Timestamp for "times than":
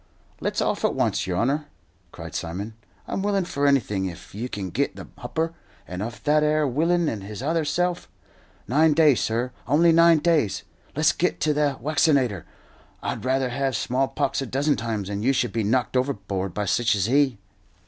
14.75-15.21